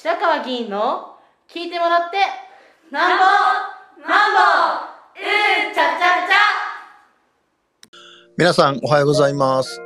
[0.00, 1.16] 白川議員の
[1.52, 2.18] 聞いてもらって
[2.92, 3.24] なんぼ
[4.08, 4.38] なんぼ
[5.18, 6.36] うんちゃちゃちゃ
[8.36, 9.80] 皆さんおはようございます。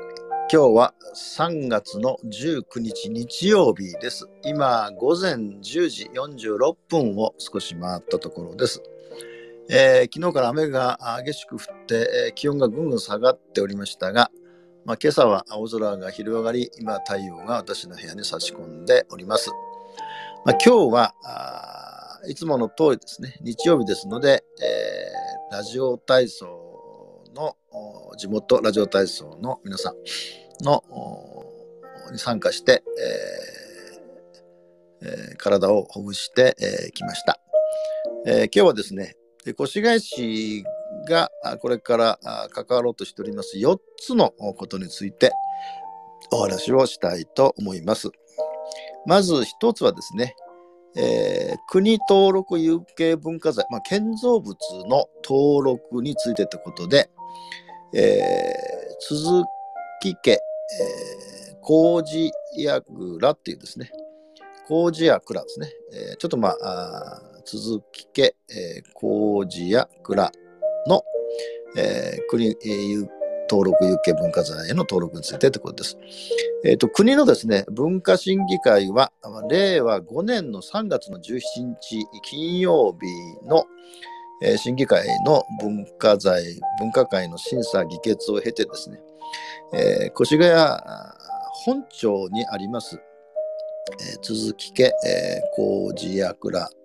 [0.52, 4.28] 今日は3月の19日日曜日です。
[4.44, 8.82] 今午前10時46分を少し回ったところです。
[9.70, 14.30] えー昨日から雨があ激しく降って、えー気温がぐんぐん下がっておりましたが、
[14.84, 19.50] まあ、今朝は青空が広がり、今太陽が私の部屋に差し込んでおります。
[20.44, 27.54] まあ、今日はあいつもの通りですね、日曜日ですので、えーラジオ体操の
[28.16, 30.82] 地元ラジオ体操の皆さんの
[32.10, 32.82] に参加して、
[35.02, 37.38] えーえー体をほぐしてき、えーました、
[38.26, 39.14] えー今日はですね
[39.46, 40.64] 越谷市
[41.08, 41.30] が
[41.60, 42.18] これから
[42.50, 45.30] 関わろうとしております4つのことについて
[46.32, 48.10] お話をしたいと思います。
[49.06, 50.34] まず1つはですね、
[50.96, 54.56] えー国登録有形文化財、まあ、建造物
[54.88, 57.10] の登録についてということで、
[57.94, 58.52] えー
[59.00, 59.42] 鈴
[60.00, 63.90] 木家、えー、麹屋蔵っていうですね、
[64.68, 70.30] 麹屋蔵ですね、えーちょっとまあ、あ鈴木家、えー、麹屋蔵
[70.86, 71.02] の、
[71.76, 73.08] えー国、えー有
[73.52, 75.98] 登録有形文化財への登録についてということです。
[76.64, 79.12] えー、と国のですね文化審議会は
[79.50, 83.66] 令和5年の3月の17日金曜日の、
[84.42, 86.42] えー審議会の文化財
[86.78, 89.00] 文化会の審査議決を経てですね、
[89.74, 90.54] えー越谷
[91.64, 92.98] 本町にあります、
[94.00, 96.81] えー鈴木家、えー、麹屋蔵を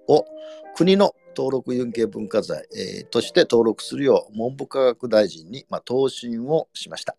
[0.78, 7.16] 国の登録有形文化財、えーとして登録するよう文部科学大臣に、まあ、答申をしました。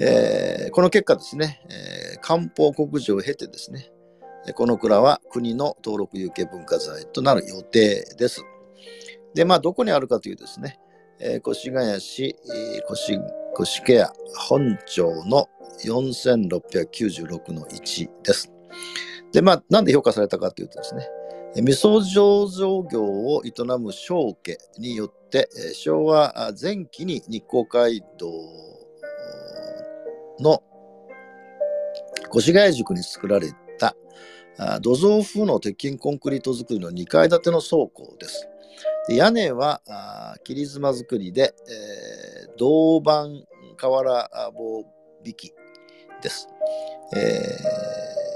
[0.00, 3.90] えーこの結果ですね、えー官報告示を経てですね、
[4.54, 8.42] この蔵は国の登録有形文化財となる予定です。
[9.34, 10.78] で、まあ、どこにあるかというとですね、
[11.20, 13.20] えー越谷市、えー越
[13.60, 14.12] 越家屋
[14.48, 15.48] 本町の
[15.84, 18.50] 4696の1です。
[19.32, 21.10] で、まあ、なんで評価されたかというとですね、
[21.56, 28.30] 味噌醸造業を営む商家によって、昭和前期に日光街道
[30.40, 30.62] の
[32.36, 33.96] 越谷塾に作られた
[34.80, 38.48] 土蔵風の鉄筋コンクリート造りの2階建ての倉庫です。
[39.08, 39.80] で屋根は
[40.44, 43.28] 切妻造りで、えー銅板
[43.76, 44.84] 瓦棒
[45.24, 45.52] 引き
[46.20, 46.48] です。
[47.16, 48.27] えー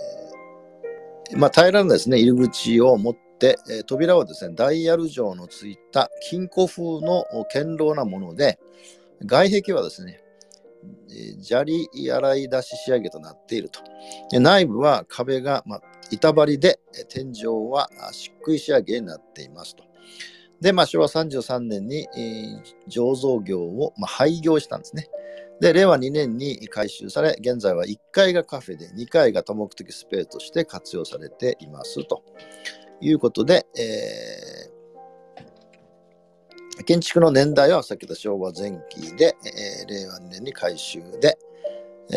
[1.37, 8.59] まあ、平らなですね、入り口を持って、えー扉はですね、ダイヤル状のついた金庫風の堅牢なもので、
[9.25, 10.23] 外壁はですね、
[11.43, 13.81] 砂利洗い出し仕上げとなっていると。
[14.31, 19.85] で内部は壁が、まあ、板張りで、天井は漆喰仕上げになっていますと。
[20.61, 25.09] で、まあ、昭和33年に、えー醸造業を、まあ、廃業したんですね。
[25.61, 32.23] で、令和2年に改修され、現在は1階がカフェで、2階が多目的スペースとして活用されていますと。
[33.01, 34.73] いうことで、えー
[36.87, 41.37] 建築の年代はさっき言った昭和前期で、えー令和2年に改修で、
[42.13, 42.17] え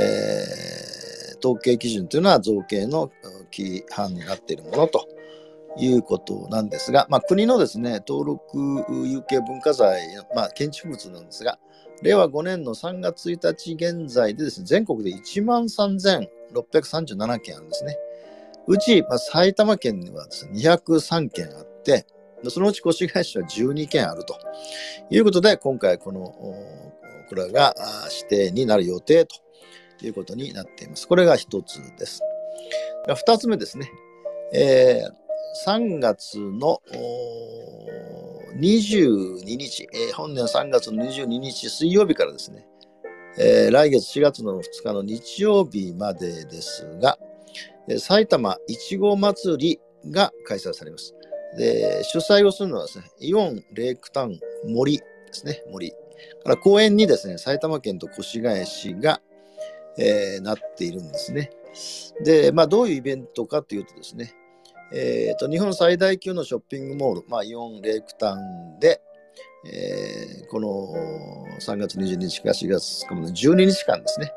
[1.01, 3.11] ー統計基準というのは造形の
[3.51, 5.07] 規範になっているものと。
[5.77, 10.01] いうことなんですが、まあ、国のですね登録有形文化財、
[10.33, 11.59] まあ、建築物なんですが
[12.01, 17.97] 令和5年の3月1日現在でですね全国で1万3637件あるんですね。
[18.67, 22.05] うち、まあ、埼玉県にはですね203件あって、
[22.49, 24.37] そのうち越谷市は12件あると
[25.09, 26.21] いうことで、今回この、
[27.29, 27.75] これが
[28.29, 29.35] 指定になる予定と
[30.05, 31.07] いうことになっています。
[31.07, 32.21] これが一つです。
[33.15, 33.89] 二つ目ですね。
[34.53, 35.25] えー
[35.55, 36.81] 3月の
[38.57, 42.65] 22日、えー本年3月の22日水曜日からですね、
[43.37, 47.17] えー来月4月の2日の日曜日までですが、
[47.89, 51.13] えー埼玉いちご祭りが開催されます。
[51.57, 55.91] で主催をするのはですね、イオンレイクタウン森ですね、森。
[55.91, 55.97] か
[56.45, 59.21] ら公園にですね、埼玉県と越谷市が、
[59.97, 61.51] えーなっているんですね。
[62.23, 64.33] で、まあ、どういうイベントかというとですね、
[64.95, 69.01] えーと日本最大級のショッピングモール、まあ、イオンレイクタウンで、
[69.65, 70.87] えーこの
[71.59, 74.31] 3月22日から4月2日までの12日間ですね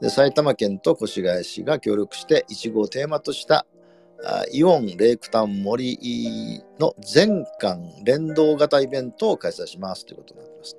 [0.00, 3.66] で埼玉県と越谷市が協力していちごをテーマとした
[4.52, 10.76] イオンレイクタウン森の全館連動型イベントを開催しますということになっています。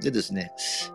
[0.00, 0.52] でですね、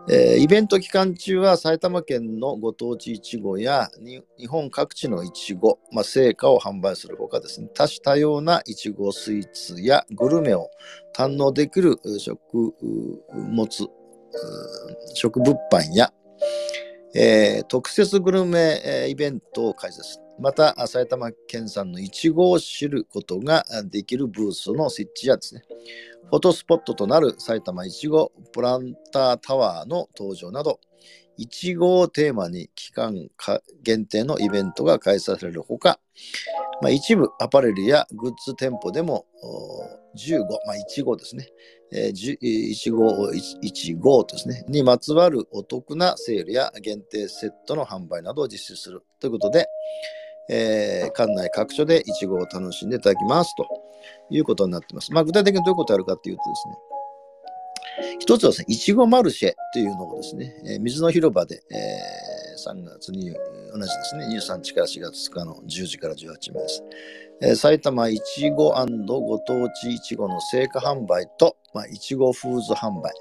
[0.08, 3.90] えーイベント期間中は埼玉県のご当地いちごや
[4.38, 10.70] 日本各地のいちご、まあ、成果を販売するほかですね、多種多様ないちごスイーツやグルメを
[11.16, 12.74] 堪能できる食
[13.32, 13.68] 物、
[15.14, 16.12] 食物販や、
[17.14, 20.22] えー特設グルメイベントを開催する。
[20.42, 25.62] また、埼玉県産のいちごを知ることができるブースの設置やですね、
[26.30, 30.80] フォトスポットとなる埼玉いちごプランタータワーの登場など、
[31.36, 33.28] いちごをテーマに期間
[33.82, 36.00] 限定のイベントが開催されるほか、
[36.82, 39.26] まあ、一部アパレルやグッズ店舗でも
[40.16, 41.48] 15、まあ、いちごですね、
[41.92, 49.66] えーいちごいちごですね、にまつわるお得なセールや限定セットの販売などを実施するということで、
[50.48, 53.66] えー館内各所でいちごを楽しんでいただきますと
[54.30, 55.12] いうことになっています。
[55.12, 56.74] まあ、具体的にどういうことをやるかというとですね、
[58.18, 63.32] 一つはですね、いちごマルシェというのをですね、えー水の広場で、えー3月に
[63.72, 66.84] 同じですね、23日から4月2日の10時から18時までです。
[67.42, 73.12] えー埼玉いちごご当地いちごの成果販売と、まあ、いちごフーズ販売、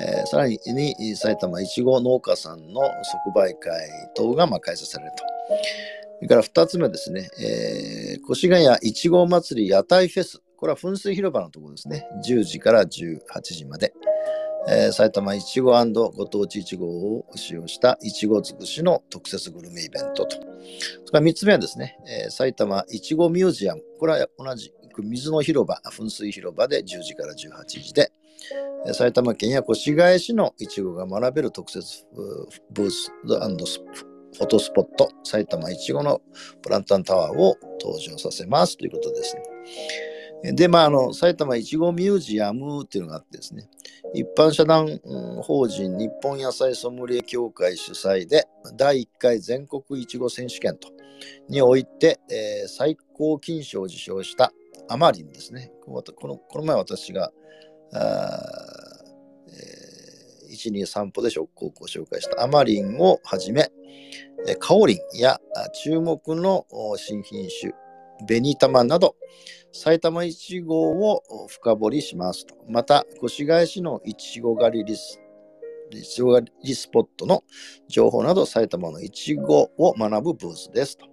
[0.00, 3.72] えーさらにに埼玉いちご農家さんの即売会
[4.14, 5.24] 等がまあ開催されると。
[6.22, 10.40] それから2つ目ですね、えー越谷いちご祭り屋台フェス。
[10.56, 12.06] これは噴水広場のところですね。
[12.24, 13.92] 10時から18時まで。
[14.68, 20.36] えー埼玉いちごご当地いちごを使用したいちご尽くしの特設グルメイベントと。
[20.36, 23.82] それから3つ目はですね、えー埼玉いちごミュージアム。
[23.98, 28.12] これは同じく水の広場、噴水広場で10時から18時で、
[28.92, 32.04] 埼玉県や越谷市のいちごが学べる特設
[32.70, 33.10] ブース
[34.34, 36.20] フォトスポット、埼玉いちごの
[36.62, 39.42] プランタンタワーを登場させますということですね。
[40.54, 43.68] で、まあ、あの、埼玉いちごミュージアムっていうのがあってですね、
[44.14, 45.00] 一般社団
[45.42, 48.46] 法人日本野菜ソムリエ協会主催で、
[48.76, 50.88] 第1回全国いちご選手権と
[51.48, 54.52] において、えー最高金賞を受賞した
[54.88, 55.70] アマリンですね。
[55.84, 57.32] このこの前私が、
[57.94, 57.98] あ
[59.48, 59.81] えー、
[60.52, 61.30] 1、2、3歩で
[61.74, 63.70] ご紹介したアマリンをはじめ、
[64.58, 65.40] カオリンや
[65.82, 66.66] 注目の
[66.96, 67.72] 新品種、
[68.26, 69.16] 紅玉など、
[69.72, 72.54] 埼玉いちごを深掘りしますと。
[72.68, 75.18] また、越谷市のいちご狩りリス
[76.16, 77.44] 狩りスポットの
[77.88, 81.06] 情報など、埼玉のいちごを学ぶブースですと。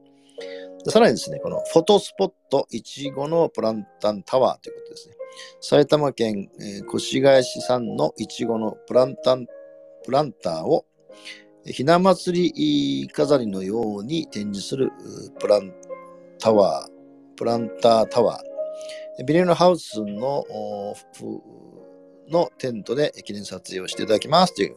[0.90, 5.16] さらにですね、このフォトスポットいちごのプランタンタワーということですね。
[5.62, 9.48] 埼玉県、えー越谷市産のいちごのプランタン
[10.04, 10.86] プランターを
[11.66, 14.92] ひな祭り飾りのように展示する
[15.40, 15.74] プラン
[16.40, 20.46] タワー、プランタータワー、ビニールハウスの
[22.30, 24.76] のテントで記念撮影をしていただきますという、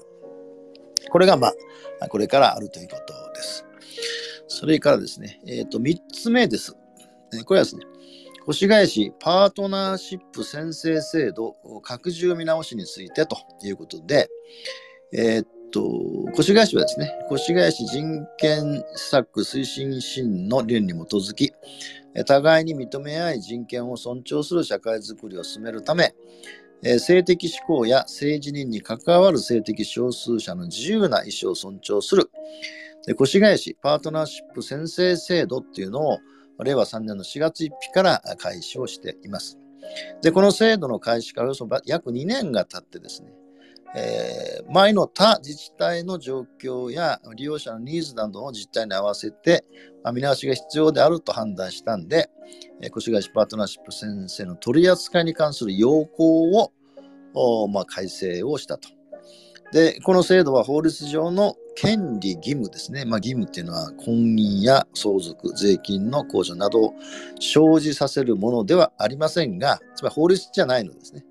[1.11, 1.53] これがま
[2.01, 3.65] あ、これからあるということです。
[4.49, 6.73] それからですね、えっ、と、3つ目です。
[7.47, 7.85] これはですね、
[8.49, 14.29] 越谷市パートナーシップ宣誓制度拡充見直しについてということで、
[15.13, 21.53] えーっと、越谷市はですね、越谷市人権施策推進審の理念に基づき、
[22.27, 26.15] 互いに認め合い人権を尊重する社会づくりを進めるため、
[26.99, 32.29] 性的指向や性自認に関わる性的少数者の自由な意思を尊重する、
[33.09, 36.19] 越谷市パートナーシップ宣誓制度っていうのを
[36.63, 39.59] 令和3年の4月1日から開始をしています。
[40.23, 43.33] で、この制度の開始からおよそ約2年が経ってですね、
[43.95, 49.65] えー前の他自治体の状況や利用者のニーズなどの実態に合わせて、
[50.03, 52.31] まあ見直しが必要であると判断したんで、
[52.81, 58.89] えー越谷市パートナーシップ宣誓の取り扱いに関する要項を、まあ、改正をしたと。
[59.73, 63.07] で、この制度は法律上の権利義務ですね。
[63.07, 66.95] まあ、義務っていうのは婚姻や相続、税金の控除などを
[67.41, 71.25] 生じさせるものではありませんが、つまり法律じゃないのですね。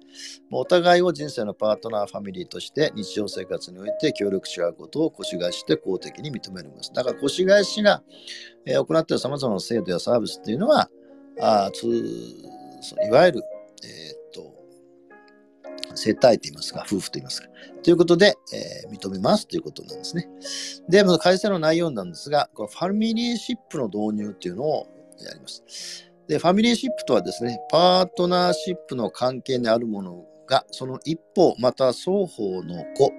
[0.49, 6.91] もうお互いを人生のパートナー、ファミリーとして日常生活において協力し合うことを越谷市で公的に認めるんです。
[6.93, 8.01] だから越谷市が、
[8.65, 10.89] え行っているさまざまな制度やサービスっていうのは、
[11.39, 13.41] あいわゆる、
[13.83, 14.20] えー、
[15.95, 17.47] 世帯といいますか、夫婦といいますか、
[17.83, 20.27] ということで、えー認めますということなんですね。
[20.89, 24.87] で、まず改正の内容なんですが、このファミリーシップの導入っていうのを
[25.19, 25.63] やります。
[26.27, 33.11] で、ファミリーシップとはですね、パートナーシップの関係にあるものが、その一方、また双方の子、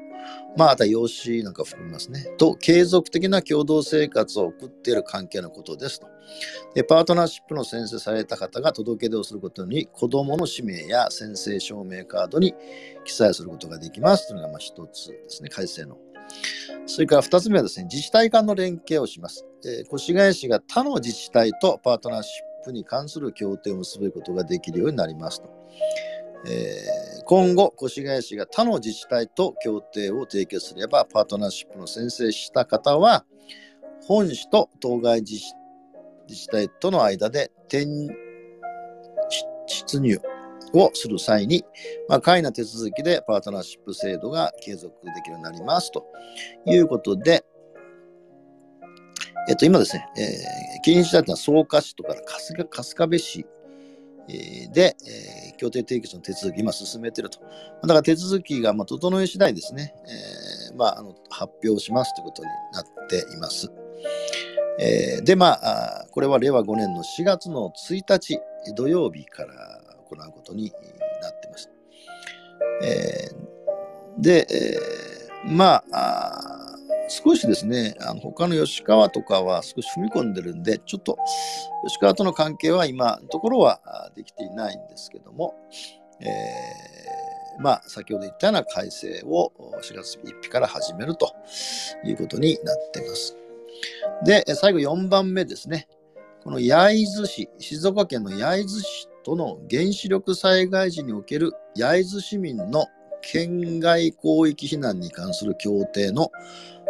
[0.56, 2.26] まあ、あとは養子なんか含みますね。
[2.38, 6.08] と、継続的な共同生活を送っている関係のことですと。
[6.74, 12.54] で、パートナーシップの宣誓された方が届け出をすることに、子供の氏名や宣誓証明カードに
[13.04, 15.98] 記載することができますというのがまあ一つですね、改正の。
[16.86, 19.46] それから二つ目はですね、自治体間の連携をします。
[19.64, 25.48] えー、越谷市が他の自治体とパートナーシップに関する協定を結ぶことができるようになりますと。
[26.48, 26.82] え、
[27.32, 33.24] 今後、越谷市が他の自治体と協定を締結すれば、パートナーシップの宣誓した方は、
[34.06, 35.38] 本市と当該自
[36.28, 37.86] 治体との間で転
[39.66, 40.20] 出入
[40.74, 41.64] をする際に、
[42.06, 46.04] まあ、簡易な手続きでパートナーシップ制度が継続できるようになりますと。
[46.66, 47.46] いうことで、
[49.48, 52.14] えっと、今ですね、えー、近隣自治体というのは草加市とか
[52.68, 53.46] 春日部市
[54.28, 57.40] で、えー、協定締結の手続き、今進めてると。
[57.40, 63.70] だから手続きがまあ整い次第ですね、えーまあ、あの発表しますということになっています。
[64.78, 68.40] えー、で、まあ、これは令和5年の4月の1日
[68.74, 70.72] 土曜日から行うことに
[71.20, 71.70] なってます。
[72.82, 76.51] えー、で、えー、まあ
[77.12, 81.18] 少しですね、あの他の吉川とかは少し踏み込んでるんで、ちょっと
[81.84, 85.54] 吉川との関係は今のところはできていないんですけども、
[86.20, 89.52] えー、まあ、先ほど言ったような改正を
[89.82, 91.34] 4月1日から始めると
[92.02, 93.36] いうことになっています。
[94.24, 95.88] で、最後4番目ですね。
[96.42, 102.86] この焼津市、静岡県の焼津市との原子力災害時における焼津市民の
[103.22, 106.30] 県外広域避難に関する協定の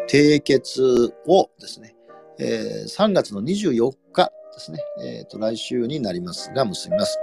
[0.09, 1.95] 締結をですね、
[2.39, 7.19] えー、3月の24日ですね、えー、と来週になりますが結びます。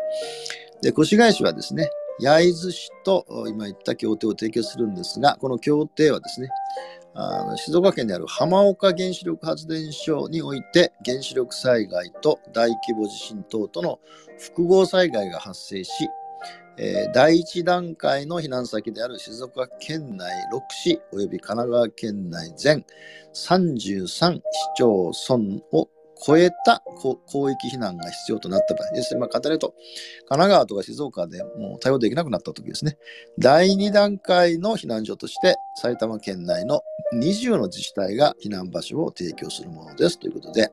[0.82, 6.50] で、越谷市はですね、焼津市と今言った協定を締結するんですが、この協定はですね、
[7.14, 14.00] あの静岡県にある浜岡原子力発電所において原子力災害と大規模地震等との
[14.38, 15.92] 複合災害が発生し、
[16.82, 22.86] えー、第1段階の避難先である静岡県内6市及び神奈川県内全
[23.34, 24.42] 33市
[24.78, 25.90] 町村を
[26.26, 29.74] 超えた広域避難が必要となった場合、要するにまあ簡単に言うと、
[30.28, 32.98] 神奈川とか静岡でもう対応できなくなった時ですね、
[33.38, 36.82] 第2段階の避難所として埼玉県内の
[37.14, 40.20] 20の自治体が避難場所を提供するものです。
[40.20, 40.72] ということで、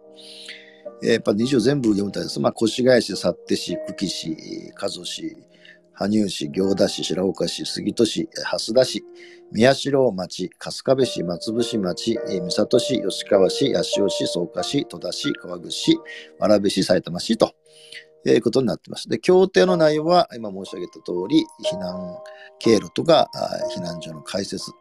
[1.03, 2.41] えー、やっぱ20全部読みたいです。
[2.41, 5.37] まあ、越谷市、幸手市、久喜市、加須市、
[5.99, 9.03] 羽生市、行田市、白岡市、杉戸市、蓮田市、
[9.51, 15.99] 宮代町、春日部市、松伏町、三郷市、吉川市、八潮市、草加市、戸田市、川口市、
[16.39, 17.55] 蕨市、埼玉市と
[18.27, 19.09] いうことになっています。
[19.09, 22.19] で、協定の内容は今申し上げた通り、避難
[22.59, 23.31] 経路とか
[23.75, 24.73] 避難所の開設、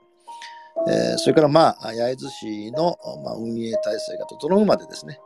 [0.90, 5.22] えー、それからまあ、焼津市の、まあ、運営体制が整うまでですね、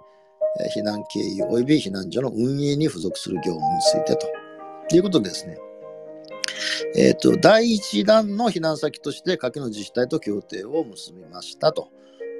[0.76, 5.58] 避難経由及び避難所の運営に付属する業務についてということですね、
[6.96, 11.90] えっ、ー、と、第1弾の避難先として下記の自治体と協定を結びましたと。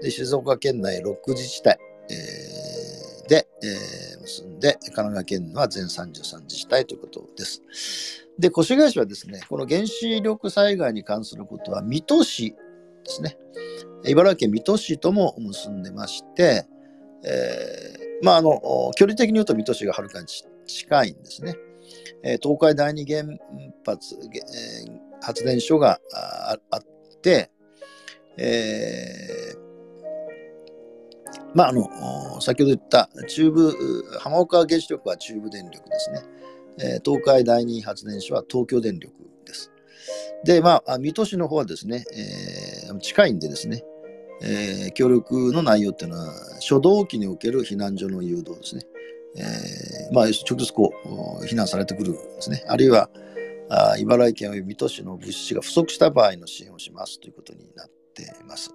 [0.02, 1.78] で静岡県内6自治体、
[2.10, 7.62] えー、で、えー、結んで、神奈川県は全33自治体ということです。
[8.40, 12.56] で、越谷市はですね、この原子力災害に関することは、水戸市で
[13.06, 13.38] すね。
[14.06, 16.66] 茨城県水戸市とも結んでまして、
[17.26, 20.28] えー、まあ、あの、距離的に言うと水戸市がはるかに
[20.66, 21.56] 近いんですね。
[22.24, 23.24] え東海第二原
[23.86, 24.40] 発、え、
[25.22, 26.84] 発電所があっ
[27.22, 27.52] て、
[28.38, 29.70] えー、
[31.54, 33.74] まあ、あの、先ほど言った中部、
[34.20, 36.22] 浜岡原子力は中部電力ですね。
[36.82, 39.14] え東海第二発電所は東京電力
[39.46, 39.72] です。
[40.46, 43.84] で、まあ、水戸市の方はですね、えー、近いんでですね、
[44.42, 48.84] えー、協力の内容っていうのは、初動機における避難所の誘導ですね。
[49.40, 50.94] えー、まあ、直接こ
[51.42, 52.64] う避難されてくるんですね。
[52.68, 53.10] あるいは
[53.70, 58.72] あ茨城県及び水戸市の物資が不足した場合の支援をしますということになっています。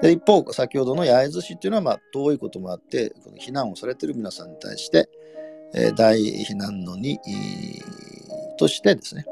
[0.00, 5.08] で一方、先ほどの焼津市というのは、まあ、遠いこともあって、この避難をされている皆さんに対して、
[5.74, 7.18] えー、大避難のに、
[8.58, 9.26] としてですね、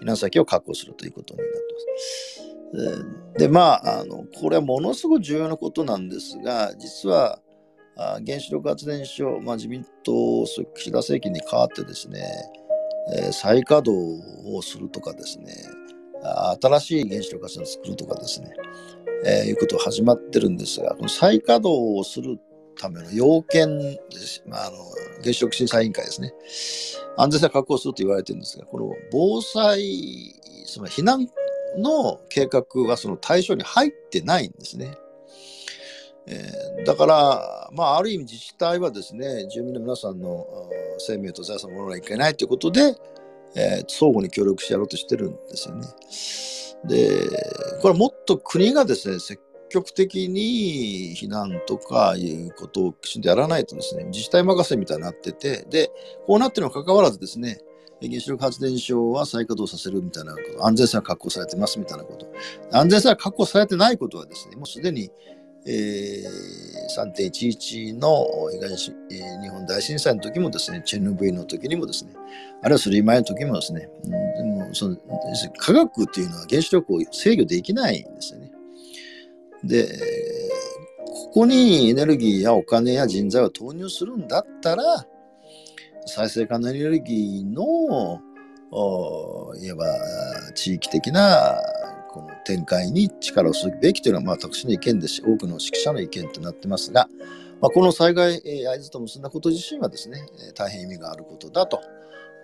[0.00, 3.38] 避難先を確保するということになっています。
[3.38, 7.40] で、まあ、あの、これはものすごく重要なことなんですが、実は、
[7.96, 12.22] 原子力発電所、まあ、自民党、岸田政権に代わってですね、
[13.14, 15.52] えー、再稼働をするとかですね、
[16.60, 18.50] 新しい原子力発電を作るとかですね、
[19.24, 22.38] えー、いうことが始まってるんですが、この再稼働をする
[22.76, 23.68] ための要件、
[24.46, 24.76] まあ、あの
[25.20, 26.32] 原子力審査委員会ですね、
[27.16, 30.34] 安全性確保すると言われてるんですが、この防災、
[30.66, 31.28] その避難
[31.78, 34.96] の計画はその対象に入ってないんですね。
[36.26, 40.46] えー、だから、まあ、ある意味自治体はですね、住民の皆さんの
[40.98, 42.94] 生命と財産を守らなきゃいけないということで、
[43.54, 45.86] えー、相互に協力してやろうとしてるんですよね。
[46.84, 47.28] で、
[47.80, 55.90] これもっと国がですね、積極的に避難とかいうことをきちんとやらないとですね、自治体任せみたいになってて、で、
[56.26, 57.58] こうなってるにもかかわらずですね、
[58.00, 62.26] 原子力発電所は再稼働させるみたいなこと、安全性は確保されてますみたいなこと。
[62.72, 65.10] 安全性は確保されてないことはですね、もうすでに、
[65.64, 72.12] えー、3.11の東、えー、日本大震災の時もですね、チェルノブイの時にもですね、
[72.62, 73.88] あるいはスリーマイの時もですね、
[74.38, 74.96] うん、もその
[75.58, 78.50] 科学っていうのは原子力を制御できないんですよね。
[79.62, 79.88] で、
[81.06, 85.06] ここにエネルギーやお金や人材を投入するんだったら、
[86.06, 88.20] 再生可能エネルギーの、
[89.60, 89.84] いわば
[90.54, 91.60] 地域的な
[92.12, 97.08] この展開に力を注ぐべきというのは、まあ、私の意見ですし、多くの指揮者の意見となってますが、
[97.60, 101.80] まあ、この災害合図と結んだこと自身はですねえ、大変意味があることだと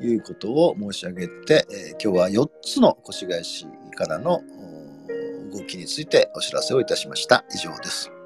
[0.01, 4.43] いうことを申し上げてえ、今日は4つの越谷市からの
[5.53, 7.45] 動きについてお知らせをいたしました。
[7.55, 8.18] 以上です。